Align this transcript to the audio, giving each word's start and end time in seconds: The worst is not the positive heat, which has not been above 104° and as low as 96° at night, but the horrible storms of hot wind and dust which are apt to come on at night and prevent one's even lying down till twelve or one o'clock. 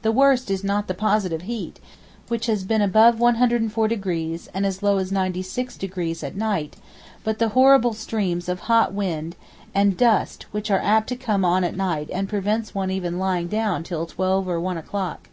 The 0.00 0.12
worst 0.12 0.50
is 0.50 0.64
not 0.64 0.86
the 0.88 0.94
positive 0.94 1.42
heat, 1.42 1.78
which 2.28 2.46
has 2.46 2.62
not 2.62 2.68
been 2.68 2.80
above 2.80 3.16
104° 3.16 4.48
and 4.54 4.64
as 4.64 4.82
low 4.82 4.96
as 4.96 5.12
96° 5.12 6.24
at 6.24 6.34
night, 6.34 6.76
but 7.22 7.38
the 7.38 7.50
horrible 7.50 7.92
storms 7.92 8.48
of 8.48 8.60
hot 8.60 8.94
wind 8.94 9.36
and 9.74 9.94
dust 9.94 10.44
which 10.52 10.70
are 10.70 10.80
apt 10.80 11.10
to 11.10 11.16
come 11.16 11.44
on 11.44 11.64
at 11.64 11.76
night 11.76 12.08
and 12.10 12.30
prevent 12.30 12.74
one's 12.74 12.92
even 12.92 13.18
lying 13.18 13.46
down 13.48 13.82
till 13.82 14.06
twelve 14.06 14.48
or 14.48 14.58
one 14.58 14.78
o'clock. 14.78 15.28